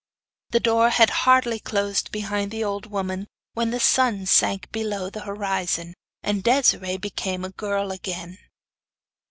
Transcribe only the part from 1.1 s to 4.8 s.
hardly closed behind the old woman when the sun sank